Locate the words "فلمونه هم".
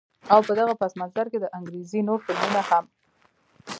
2.25-2.85